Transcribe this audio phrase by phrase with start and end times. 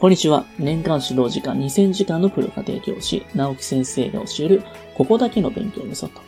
[0.00, 0.46] こんにちは。
[0.60, 4.62] 年間指導時間2000時間のプロ家庭教師、直木先生が教える、
[4.94, 6.20] ここだけの勉強メソッド。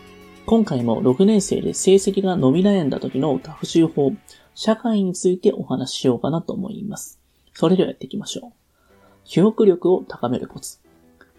[0.45, 4.11] 今回も6年生で成績が伸び悩んだ時の学習法、
[4.57, 7.21] 社会についてお話ししようかなと思います。
[7.55, 8.53] それではやっていきましょう。
[9.23, 10.81] 記憶力を高めるコツ。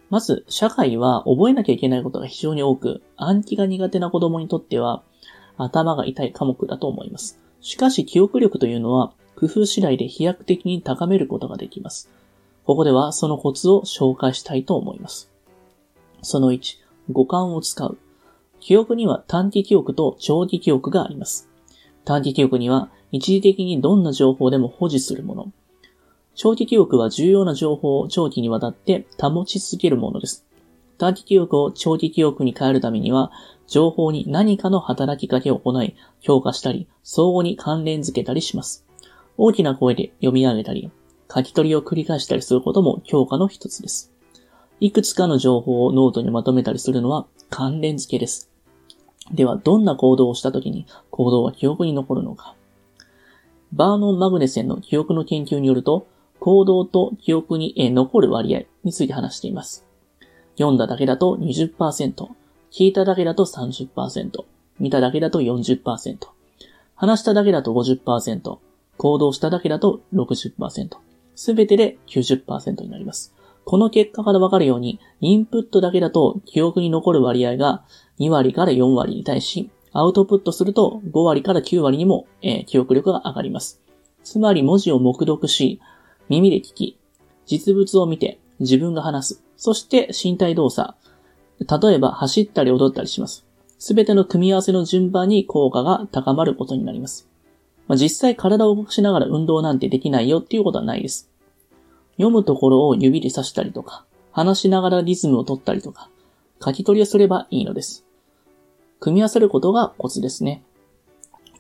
[0.10, 5.04] まず、社会は覚えなきゃいけないことが非常に多く、暗記が苦手な子供にとっては、
[5.58, 7.38] 頭が痛い科目だと思います。
[7.60, 12.10] しかし、記憶力というのは、工夫次第で飛躍的に高めることができます。
[12.66, 15.32] ここではそのコツを紹介したいと思います。
[16.22, 16.78] その1、
[17.12, 17.98] 五感を使う。
[18.60, 21.50] 記憶には短期記憶と長期記憶があります。
[22.06, 25.52] 短期記憶には一時的にどんな情報でも保持するもの。
[26.36, 30.46] 長期記憶は重要な情報を長期にわたって保ち続けるものです。
[30.98, 33.32] 短期記憶を長期記憶に変えるためには、
[33.68, 38.86] 情報に何かの働きかけを行い、強化したり、相互に関連づけたりします。
[39.38, 40.92] 大きな声で読み上げたり、
[41.34, 44.12] 書き取りを繰り返したりすることも強化の一つです。
[44.82, 48.50] いくつかの情報をノートにまとめたりするのは関連付けです。
[49.32, 52.56] では、どんな行動をしたときに行動は記憶に残るのか。
[53.72, 56.08] バーノン・マグネセンの記憶の研究によると、
[56.40, 59.86] 行動と記憶に残る割合について話しています。
[60.58, 62.28] 読んだだけだと20%、
[62.72, 64.44] 聞いただけだと30%、
[64.80, 66.18] 見ただけだと40%、
[66.96, 68.58] 話しただけだと50%、
[68.98, 71.11] 行動しただけだと60%。
[71.42, 73.34] すべてで90%になります。
[73.66, 77.84] この結果からわかるように、インプットだけだと記憶に残る割合が
[78.20, 83.82] 2割から4割に対し、アウトプットすると5割から9割にも、えー、記憶力が上がります。
[84.24, 85.82] つまり文字を目読し、
[86.30, 87.00] 耳で聞き、
[87.48, 89.44] 実物を見て自分が話す。
[89.58, 90.94] そして身体動作。
[91.60, 93.48] 例えば走ったり踊ったりします。
[93.80, 97.28] すべての組み合わせの順番に効果が高まることになります。
[97.88, 101.31] まあ、実際体を動かしながら運動なんてできないよっていうことはないです。
[102.14, 106.10] 読むところを指で指したりとか、話しながらリズムを取ったりとか、
[106.64, 108.06] 書き取りをすればいいのです。
[109.00, 110.64] 組み合わせることがコツですね。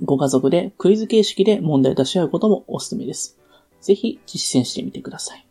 [0.03, 3.38] ご家族でクイズ形式で問題を出し合うこともおすすめです。
[3.81, 5.45] ぜひ実践してみてください。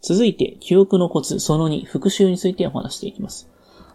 [0.00, 3.48] 続いて、記憶のコツその2、復習についてお話していきます。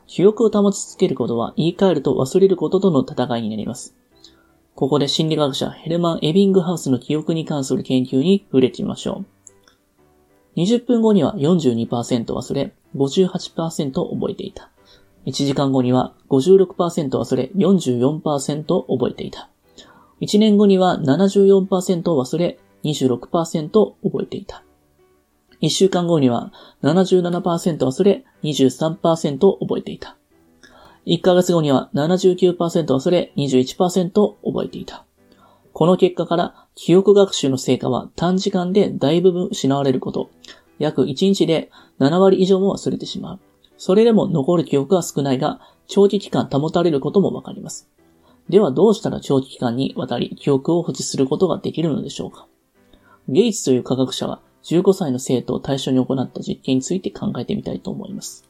[0.08, 3.96] 記憶を保ち続けることは言い換えると忘れることとの戦いになります。
[4.76, 9.33] ここで心理学者ヘルマン・エビングハウスの記憶に関する研究に触れてみましょう。
[10.56, 11.88] 20分後には42%
[12.26, 14.70] 忘れ、58%覚えていた。
[15.26, 19.50] 1時間後には56%忘れ、44%覚えていた。
[20.22, 24.64] 1年後には74%忘れ、26%覚えていた。
[25.62, 26.52] 1週間後には
[26.84, 30.18] 77%忘れ、23%覚えていた。
[31.06, 35.06] 1ヶ月後には79%忘れ、21%覚えていた。
[35.84, 40.30] この結果から記憶学習の成果は短時間で大部分失われること。
[40.80, 43.40] 約1日で7割以上も忘れてしまう。
[43.78, 47.90] それでも残る記憶は少ないが、長期期間保たれることもわかります。
[48.48, 52.48] ではどうしたら長期期間にわたり記憶を保持することができるのでしょうか
[53.28, 58.48] ゲイツという科学者は15歳の生徒を対象に行った実験について考えてみたいと思います。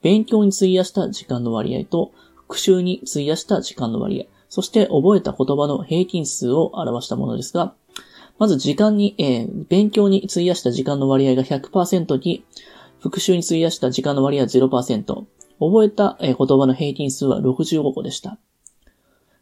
[0.00, 7.72] 勉強に費やした時間の割合と、復習に費やした時間の割合、そして覚えた言葉の平均数を表したものですが、
[8.38, 12.44] まず時間に、えー、勉強に費やした時間の割合が100%に、
[12.98, 15.04] 復習に費やした時間の割合は0%、
[15.60, 18.38] 覚えた言葉の平均数は65個でした。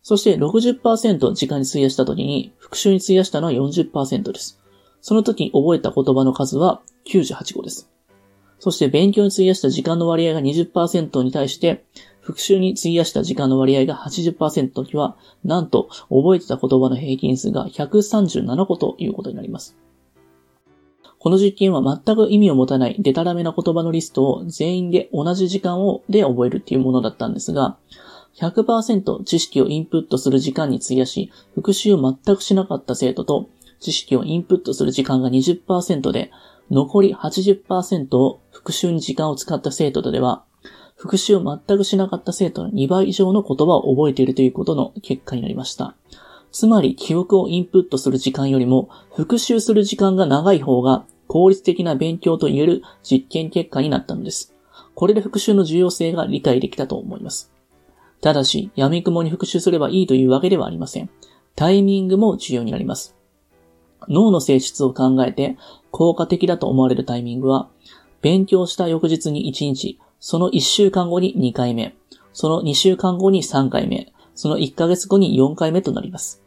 [0.02, 4.60] そして60%時間に費やした時に、復習に費やしたのは40%です。
[5.00, 7.88] その時に覚えた言葉の数は98個です。
[8.58, 11.84] そして勉強に費やした時間の割合が20%に対して、
[12.28, 19.78] 復習に費やした時間の割合が80%の時は、なんと覚えてた言葉の平均数が137個ということになります。
[21.18, 27.78] この実験は全く意味を持たないデタラメな言葉のリストを全員で同じ時間をで覚えるっていうものだったんですが、
[28.36, 33.48] 100%知識をインプットする時間に費やし、復習を全くしなかった生徒と、
[33.81, 36.31] 知識をインプットする時間が20%で、
[36.70, 40.44] 残り80%を復習に時間を使った生徒とでは、
[40.98, 45.94] 復習を全くしなかった生徒の2倍以上の言葉を覚えているということの結果になりました。
[46.50, 54.52] つまり記憶をインプットする時間よりも復習する時間が長い方が効率的な勉強と言える実験結果になったのです。
[54.94, 57.52] これで復習の重要性が理解できたと思います。
[58.20, 61.10] ただし、闇雲に復習すればいいというわけではありません。
[61.54, 63.14] タイミングも重要になります。
[64.08, 65.56] 脳の性質を考えて
[65.90, 67.68] 効果的だと思われるタイミングは、
[68.20, 71.97] 勉強した翌日に1日、その1週間後に2回目、
[72.32, 76.43] その2週間後に3回目、その1ヶ月後に4回目となります。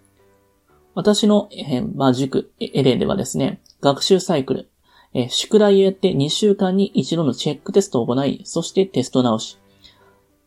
[0.94, 4.70] 私の、えー、まあ、塾、エレンではですね、学習サイクル、
[5.14, 9.58] え宿題をやって2週間に一度のチェックテストを行い、そしてテスト直し。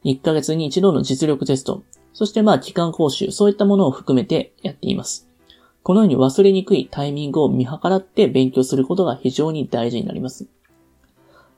[0.04, 1.82] 1ヶ月に一度の実力テスト。
[2.12, 5.28] そしてまあ期間講習、そういったものを含めてやっています。
[5.82, 10.46] このように忘れにくいタイミングを見計らって勉強することが非常に大事になります。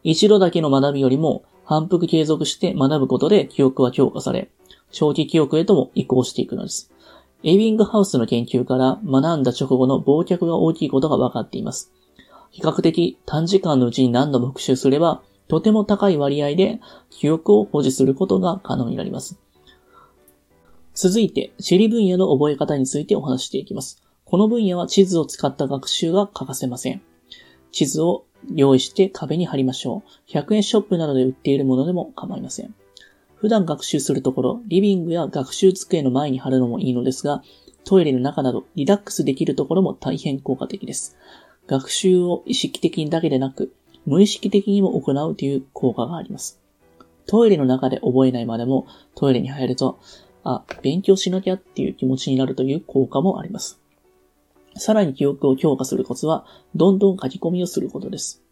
[0.08, 4.48] 一度だけの学びよりも反復継続して学ぶことで記憶は強化され、
[4.92, 6.92] 長期記憶へとも移行していくのです。
[7.42, 11.92] エイビングハウスの研究から学んだ直後の忘却が大きいことが分かっています。
[12.52, 16.80] 比較的短時間のうちに何度も復習すれば、とても高い割合で
[17.10, 19.40] 記憶を保持することが可能になります。
[20.94, 24.00] 続いて、地理分野の覚え方についてお話していきます。
[24.24, 27.02] この分野は地図を使った学習が欠かせません。
[27.76, 28.24] 地図を
[28.54, 30.30] 用意して壁に貼りましょう。
[30.32, 32.74] 100円ショップなどで売っているものでも構いません。
[33.34, 37.42] 普段学習するところ、リビングや学習机の前に貼るのもいいのですが、
[37.84, 41.18] トイレの中などリラックスできるところも大変効果的です。
[41.66, 43.74] 学習を意識的にだけでなく、
[44.06, 46.58] 無意識的にも行うという効果があります。
[47.26, 49.98] トイレの中で覚えないまでもトイレに入ると、
[50.44, 53.78] あ、勉強しなきゃっていう気持ちになるという効果もあります。
[54.78, 56.44] さらに記憶を強化するコツは、
[56.74, 58.42] どんどん書き込みをすることです。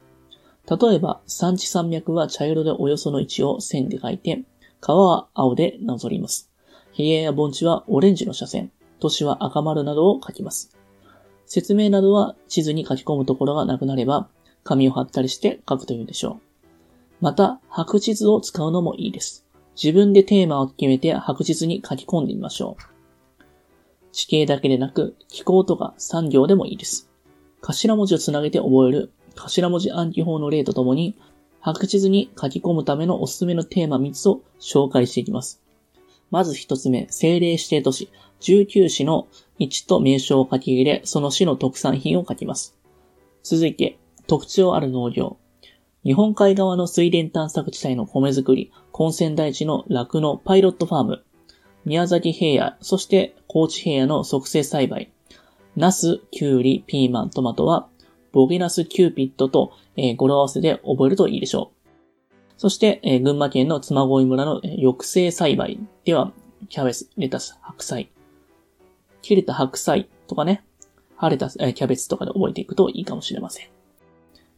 [0.69, 4.45] 例えば、山地山脈は茶色でおよその位置を線で書いて、
[4.81, 6.51] 川は青でなぞります。
[6.93, 10.77] 比叡や盆地はオレンジの斜線、都市は赤丸などを書きます。
[11.47, 14.29] 説明などは地図に書き込むところがなくなれば、
[14.63, 16.45] 紙を貼ったりして書くというでしょう。
[17.21, 19.47] また、白地図を使うのもいいです。
[19.83, 22.94] 自分でテーマを決めて白地図に書き込んでみましょう。
[24.15, 27.11] 地形だけでなく、気候とか産業でもいいです。
[27.61, 31.17] 頭文字をつなげて覚える頭文字暗記法の例とともに、
[31.61, 35.61] 白地図に書き込むためのおすすめのテーマ3つを紹介していきます。
[36.31, 38.09] まず1つ目、政令指定都市。
[38.41, 39.27] 19市の
[39.59, 42.77] 位置と名称を書き入れ、その市の特産品を書きます。
[43.43, 45.39] 続いて、特徴ある農業。
[46.05, 51.25] 日本海側の水田探索地帯の米作り、根泉台地の酪農パイロットファーム、
[51.85, 55.13] 宮崎平野、そして高知平野の促成栽培、
[55.77, 57.87] ナス、キュウリ、ピーマン、トマトは、
[58.33, 61.93] ボゲナスキューピットと、えー、語呂合わせで覚えるといいでしょう。
[62.57, 66.33] そして、えー、群馬県の妻恋村の抑制栽培では、
[66.69, 68.11] キャベツ、レタス、白菜。
[69.23, 70.65] 切れた白菜とかね、
[71.15, 73.69] 晴れた、えー、キャベツとかで覚えていくといいかもしれません。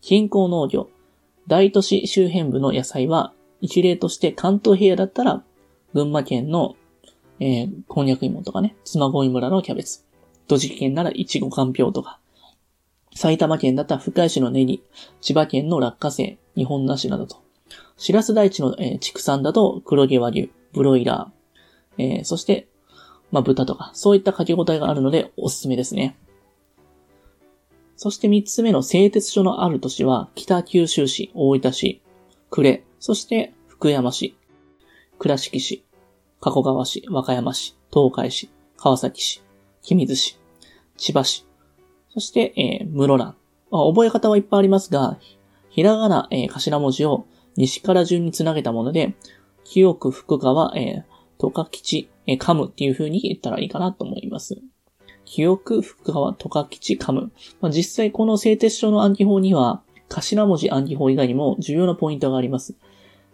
[0.01, 0.89] 近郊農業。
[1.47, 5.45] 大都市周辺部の野菜は、一例として関東平野だったら、
[5.93, 6.77] 群馬県の
[7.39, 10.01] えー、こんにゃく芋とかね、妻恋村のキャベツ。
[10.49, 12.19] 栃木県ならいちごかんぴょうとか。
[13.15, 14.83] 埼玉県だったら深谷市のネギ。
[15.21, 17.43] 千葉県の落花生、日本梨などと。
[17.99, 22.69] 白洲大地の、えー、畜産だと黒毛和牛、ブロイラー、えー、そして、
[23.31, 26.17] まあ、豚とか、そういった書き応えがあるのでおすすめですね。
[27.97, 32.03] そして三つ目の製鉄所のある都市は、北九州市、大分市、
[32.51, 34.37] 呉、そして福山市、
[35.19, 35.86] 倉敷市、
[36.47, 39.43] 加古川市、和歌山市、東海市、川崎市、
[39.83, 40.39] 君津市、
[40.97, 41.45] 千葉市、
[42.15, 43.35] そして、えー、室蘭。
[43.73, 45.19] ま、覚え方はいっぱいありますが、
[45.71, 47.27] ひらがな、えー、頭文字を
[47.57, 49.17] 西から順につなげたもので、
[49.65, 54.57] 清く福川、えー、十勝吉、えー、噛むっていう風に言ったらいいかなと思います。
[55.25, 57.33] 清く福川、十勝吉、噛む。
[57.61, 62.77] まあ、実際この製鉄所の暗記法には、頭文字暗記法以外にも重要なポイントがあります。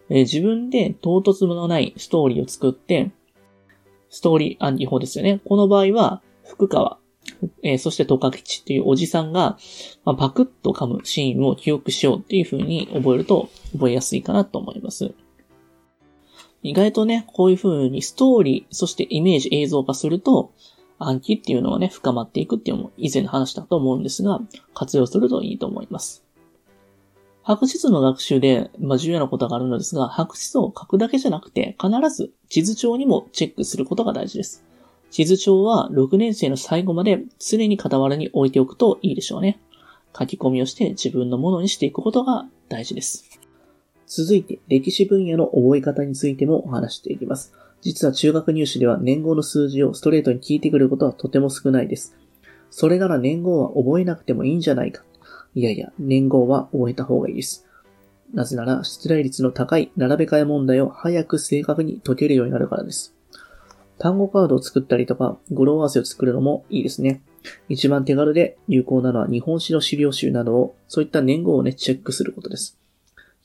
[0.09, 3.11] えー、自分で唐突のないストーリーを作って、
[4.09, 5.41] ストーリー暗記法ですよね。
[5.45, 6.97] この場合は、福川、
[7.63, 9.57] えー、そしてトカキチっていうおじさんが、
[10.05, 15.13] まあ、パクッと噛むシーンを記憶しようっていう風に覚えると覚えやすいかなと思います。
[16.61, 20.53] 意外とね、こういう風にストーリー、そしてイメージ映像化すると、
[20.97, 24.39] 暗記っていうのはね、深まっていくっていうのも以前の話したと思うんですが、
[24.73, 26.22] 活用するといいと思います。
[27.43, 34.63] 白地図の学習で、まあ、重要なことがあるのですが、白地図を書くだけじゃなくて、必ず地図帳にもチェックすることが大事です。
[35.11, 39.59] 地図帳は6年生の最後まで常に傍らに置いておくといいでしょうね。
[40.17, 43.39] 書き込みをして自分のものにしていくことが大事です。
[44.07, 47.53] 続いて、歴史分野の覚え方についてもお話していきます。
[47.81, 52.15] 実は中学入試では年号の数字をストレートに聞いてくることはとても少ないです。
[52.69, 55.03] それなら年号は覚えなくてもいいんじゃないか
[55.55, 57.65] いやいや、年号は覚えた方がいいです。
[58.33, 63.13] なぜなら、出題率の高い並べ替え問題を早く正確に解けるようになるからです。
[63.99, 67.21] 単語カードを作ったりとか、語呂合わせを作るのもいいですね。
[67.69, 72.79] 一番手軽で有効なのは日本史の資料集などを、そういった年号をね、チェックすることです。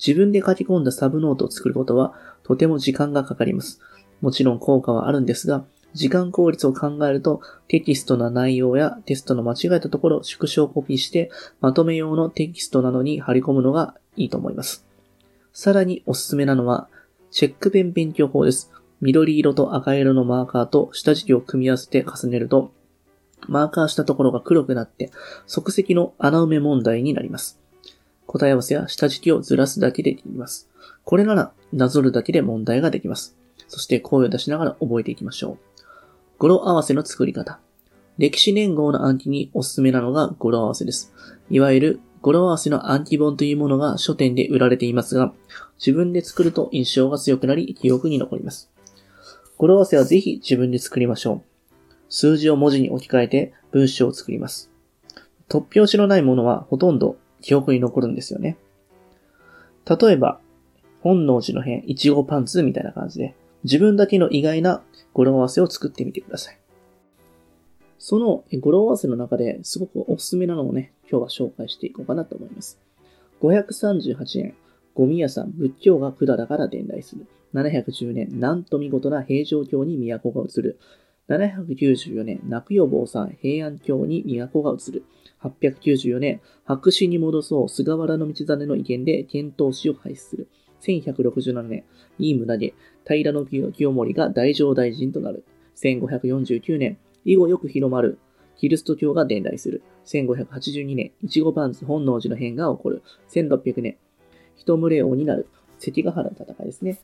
[0.04, 3.80] 自分で書き込んだサブノートを作ることは、とても時間がかかります。
[4.20, 5.64] もちろん効果はあるんですが、
[5.94, 11.30] 時間効率を考えると、テキストの内容やテストの間違えたところを縮小コピーして、
[11.60, 14.84] まとめ用のテキストなどに貼り込むのがいいと思います。
[15.52, 16.88] さらにおすすめなのは、
[17.30, 18.70] チェックペン勉強法です。
[19.00, 22.72] 緑色と赤色のマーカーと下敷きを組み合わせて重ねると、
[23.46, 25.10] マーカーしたところが黒くなって、
[25.46, 27.58] 即席の穴埋め問題になります。
[28.26, 30.68] 答え合わせや下敷きをずらすだけでできます。
[31.04, 33.36] これなら、なぞるだけで問題ができます。
[33.68, 35.67] そして声を出しながら覚えていきましょう。
[36.38, 37.58] 語呂合わせの作り方。
[38.16, 41.12] 歴史年号の暗記におすすめなのが語呂合わせです。
[41.50, 45.32] いわゆる語呂合わせの暗記本というものが書店で売られていますが、
[45.78, 48.70] 自分で作ると印象が強くなり、記憶に残ります。
[49.56, 51.42] 語呂合わせはぜひ自分で作りましょう。
[52.08, 54.70] 数字を文字に置き換えて文章を作ります。
[55.48, 58.58] 突拍子のないものはほとんど記憶に残るんですよね。
[59.86, 60.38] 例えば、
[61.00, 64.82] 本能寺の変、いちごパンツみたいな感じで、自分だけの意外な
[65.18, 66.58] 語呂合わせを作ってみてください。
[67.98, 72.78] その語呂合わせの中ですごくおすすめなのをね、今日は紹介していこうかなと思います。
[73.40, 74.54] 538円、
[74.94, 77.26] ゴミ屋さん、仏教が管だから伝来する。
[77.52, 80.78] 710年、なんと見事な平城京に都が移る。
[81.28, 84.22] 794年、泣くよ坊さん、平安京に
[84.52, 85.02] 都が移る。
[85.42, 90.46] 894年、白紙に戻そう、菅原道真の意見で遣唐使を廃止する。
[90.80, 91.84] 1167年、
[92.20, 92.74] いい胸毛、
[93.08, 95.44] 平野清盛が大乗大臣となる。
[95.76, 98.18] 1549年、以後よく広まる。
[98.58, 99.82] キリスト教が伝来する。
[100.04, 103.02] 1582年、いちごパンツ本能寺の変が起こる。
[103.30, 103.96] 1600年、
[104.56, 105.48] 人群れ王になる。
[105.78, 107.00] 関ヶ原の戦いですね。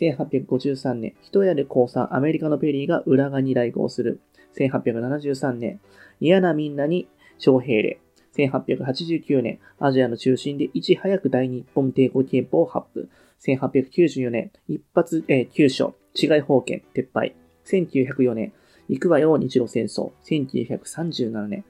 [0.00, 4.20] 1853年、一夜で降参、アメリカのペリーが裏側に来航する。
[4.56, 5.80] 1873年、
[6.20, 8.00] 嫌なみんなに徴兵令。
[8.36, 13.10] 1889年、アジアの中心でいち早く大日本帝国憲法を発布。
[13.44, 17.34] 1894年、一発、えー、急所、違い法権、撤廃。
[17.64, 18.52] 1904年、
[18.88, 20.12] 行くわよ日露戦争。
[20.24, 21.64] 1937年、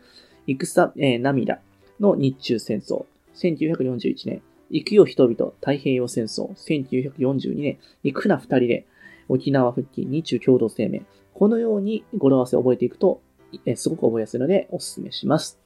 [0.46, 1.60] 戦、えー、涙
[2.00, 3.06] の日中戦争。
[3.34, 6.50] 1941年、行くよ人々、太平洋戦争。
[6.54, 8.86] 1942年、行くな二人で、
[9.28, 11.00] 沖縄復帰、日中共同声明。
[11.32, 13.22] このように語呂合わせを覚えていくと、
[13.64, 15.58] えー、すごく覚えやすいのでお勧めします。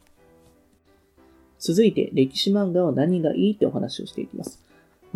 [1.59, 4.66] 続いて、歴史漫画は何がいいってお話をしていきます。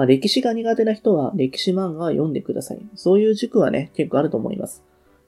[0.01, 2.81] まあ、歴史が苦手な人は歴史漫画は読んでください。
[2.95, 4.83] そういう塾はね、結構あると思います。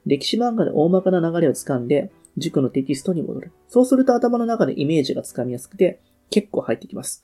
[0.07, 3.51] 歴史漫画で大まかな流れをつかんで、塾のテキストに戻る。
[3.69, 5.99] そうすると頭の中でイメージがつかみやすくて、
[6.31, 7.23] 結構入ってきます。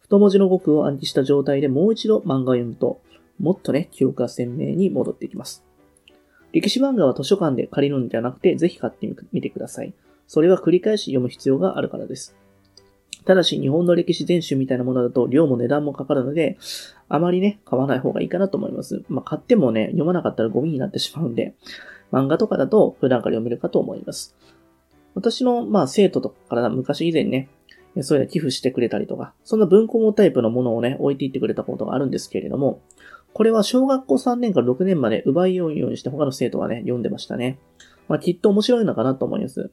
[0.00, 3.00] 太文字の語句を暗記した状態でもう一度漫画を読むと、
[3.38, 5.64] もっとね、記憶が鮮明に戻ってきます。
[6.52, 9.94] 歴史漫画は図書館で借りるんじゃなくて、ぜひ買ってみてください。
[10.26, 12.36] それは繰り返し読む必要があるからです。
[13.24, 16.58] ただし、日本の歴史全集みたいなものだと量も値段もかかるので、
[17.08, 19.02] あまりね、買わない方がいいかなと思います。
[19.08, 21.54] まあ、買ってもね、読まなかったらゴミになってしまうんで、
[22.12, 24.36] 漫画とかだと普段から読めるかと思います。
[25.14, 27.48] 私の、まあ、生徒とかから昔以前ね、
[28.02, 32.80] そういうの寄付してくれたりとか、そんな文庫本タイプのものをね、置いていってくれたことがあるんですけれども、
[33.32, 37.58] これは小学校3年から6年まで奪いようにして他の生徒はね、読んでましたね。
[38.08, 39.70] まあ、きっと面白いのかなと思います。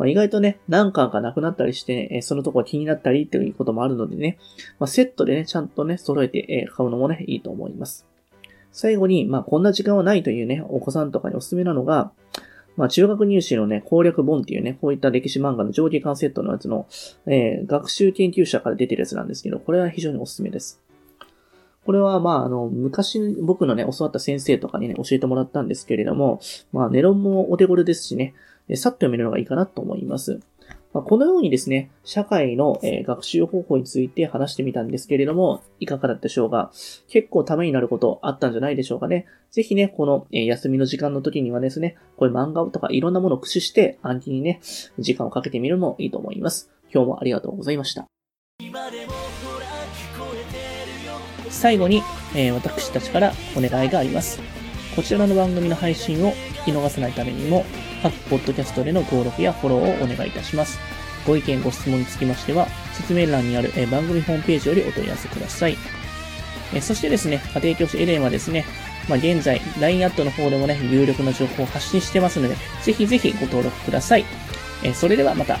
[0.00, 4.38] まあ、意外とね、何巻かなくなったりして、えそのとこ気になったりっていうこともあるのでね、
[4.78, 8.06] まあ、セットでね、ちゃんとね、揃えて、え買うのもね、いいと思います。
[8.72, 12.12] 最後に、まあ、こんな時間はないというね、お子さんとかにおすすめなのが、
[12.78, 16.86] まあ、中学入試のね、攻略本っていうね、こういった歴史漫画の上下巻セットのやつの、
[17.26, 20.80] えー、学習研究者から出てるやつなんですけど、これは非常におすすめです。
[21.84, 26.40] これは、まあ、あの、昔僕のね、教わった先生とかにね、教えてもらったんですけれども、
[26.72, 28.32] まあ、ネロンもお手頃ですしね、
[28.76, 30.40] さっと読めるのがいいかなと思います。
[30.92, 36.72] まあ、このようにですね、社会の、え、学習方法について話してみたんですけれども、いかがだったでしょうか？
[37.08, 39.26] 結構ためになることあったんじゃないでしょうかね？
[39.52, 44.60] ぜひね、この、え、休みの時間の時にはですね、こういう漫画とかいろんなものを駆使して暗記にね、
[44.98, 46.70] 時間をかけてみるのもいいと思います。
[46.92, 48.06] 今日もありがとうございました。
[51.50, 52.02] 最後に、
[52.34, 54.59] えー、私たちからお願いがあります。
[54.96, 57.64] こちらの番組の配信を聞き逃さないためにも、
[58.02, 60.78] 各ポッドキャストでの登録やフォローをお願いいたします。
[61.26, 65.76] ご意見、ご質問につきましては、説明欄にある番組ホームページよりお問い合わせください。
[66.80, 68.64] そしてですね、家庭教師エレンはですね、
[69.08, 74.24] まあ、現在、LINE アットの方でもね、有力な情報を発信してますので、ぜひぜひご登録ください。
[74.94, 75.58] それではまた。